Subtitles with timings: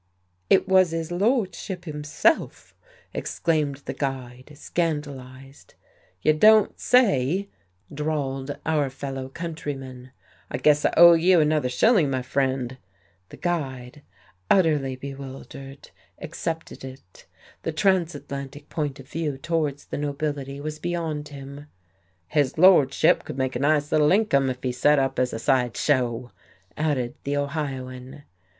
[0.49, 2.73] "It was 'is lordship himself!"
[3.13, 5.75] exclaimed the guide, scandalized.
[6.23, 7.49] "You don't say!"
[7.93, 10.09] drawled our fellow countryman.
[10.49, 12.79] "I guess I owe you another shilling, my friend."
[13.29, 14.01] The guide,
[14.49, 17.27] utterly bewildered, accepted it.
[17.61, 21.67] The transatlantic point of view towards the nobility was beyond him.
[22.27, 25.77] "His lordship could make a nice little income if he set up as a side
[25.77, 26.31] show,"
[26.75, 28.23] added the Ohioan.